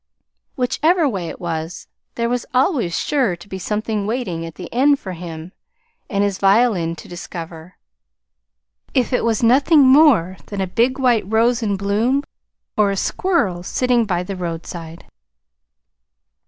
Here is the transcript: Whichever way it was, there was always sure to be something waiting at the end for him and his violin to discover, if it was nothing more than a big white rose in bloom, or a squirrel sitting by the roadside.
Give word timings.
Whichever 0.55 1.07
way 1.07 1.29
it 1.29 1.39
was, 1.39 1.85
there 2.15 2.27
was 2.27 2.47
always 2.55 2.97
sure 2.99 3.35
to 3.35 3.47
be 3.47 3.59
something 3.59 4.07
waiting 4.07 4.43
at 4.47 4.55
the 4.55 4.67
end 4.73 4.97
for 4.97 5.11
him 5.13 5.51
and 6.09 6.23
his 6.23 6.39
violin 6.39 6.95
to 6.95 7.07
discover, 7.07 7.75
if 8.95 9.13
it 9.13 9.23
was 9.23 9.43
nothing 9.43 9.81
more 9.81 10.37
than 10.47 10.59
a 10.59 10.65
big 10.65 10.97
white 10.97 11.31
rose 11.31 11.61
in 11.61 11.77
bloom, 11.77 12.23
or 12.75 12.89
a 12.89 12.97
squirrel 12.97 13.61
sitting 13.61 14.05
by 14.07 14.23
the 14.23 14.35
roadside. 14.35 15.05